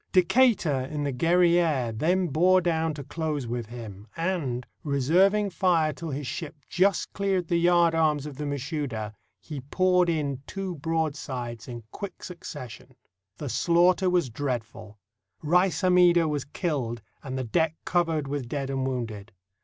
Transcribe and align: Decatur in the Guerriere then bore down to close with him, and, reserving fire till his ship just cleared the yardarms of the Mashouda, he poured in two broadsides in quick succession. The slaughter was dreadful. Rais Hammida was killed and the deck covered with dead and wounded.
Decatur 0.13 0.87
in 0.89 1.03
the 1.03 1.11
Guerriere 1.11 1.91
then 1.91 2.29
bore 2.29 2.59
down 2.59 2.95
to 2.95 3.03
close 3.03 3.45
with 3.45 3.67
him, 3.67 4.07
and, 4.17 4.65
reserving 4.83 5.51
fire 5.51 5.93
till 5.93 6.09
his 6.09 6.25
ship 6.25 6.55
just 6.67 7.13
cleared 7.13 7.47
the 7.49 7.59
yardarms 7.63 8.25
of 8.25 8.35
the 8.37 8.47
Mashouda, 8.47 9.13
he 9.39 9.61
poured 9.61 10.09
in 10.09 10.41
two 10.47 10.73
broadsides 10.77 11.67
in 11.67 11.83
quick 11.91 12.23
succession. 12.23 12.95
The 13.37 13.47
slaughter 13.47 14.09
was 14.09 14.31
dreadful. 14.31 14.97
Rais 15.43 15.81
Hammida 15.81 16.27
was 16.27 16.45
killed 16.45 17.03
and 17.21 17.37
the 17.37 17.43
deck 17.43 17.75
covered 17.85 18.27
with 18.27 18.49
dead 18.49 18.71
and 18.71 18.87
wounded. 18.87 19.31